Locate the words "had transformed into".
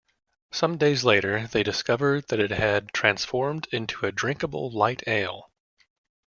2.49-4.07